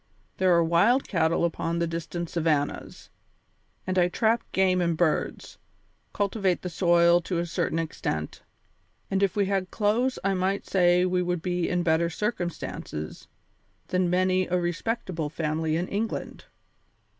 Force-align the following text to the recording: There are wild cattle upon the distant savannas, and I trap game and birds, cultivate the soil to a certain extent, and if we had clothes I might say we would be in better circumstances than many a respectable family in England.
There 0.37 0.51
are 0.55 0.63
wild 0.63 1.07
cattle 1.07 1.45
upon 1.45 1.77
the 1.77 1.85
distant 1.85 2.27
savannas, 2.27 3.11
and 3.85 3.99
I 3.99 4.07
trap 4.07 4.41
game 4.51 4.81
and 4.81 4.97
birds, 4.97 5.59
cultivate 6.11 6.63
the 6.63 6.71
soil 6.71 7.21
to 7.21 7.37
a 7.37 7.45
certain 7.45 7.77
extent, 7.77 8.41
and 9.11 9.21
if 9.21 9.35
we 9.35 9.45
had 9.45 9.69
clothes 9.69 10.17
I 10.23 10.33
might 10.33 10.65
say 10.65 11.05
we 11.05 11.21
would 11.21 11.43
be 11.43 11.69
in 11.69 11.83
better 11.83 12.09
circumstances 12.09 13.27
than 13.89 14.09
many 14.09 14.47
a 14.47 14.59
respectable 14.59 15.29
family 15.29 15.75
in 15.75 15.87
England. 15.87 16.45